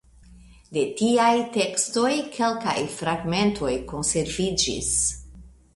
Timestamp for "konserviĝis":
3.95-4.93